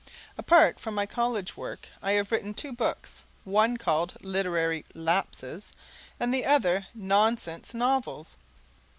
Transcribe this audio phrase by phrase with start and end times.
[0.35, 5.71] Apart from my college work, I have written two books, one called "Literary Lapses"
[6.19, 8.35] and the other "Nonsense Novels."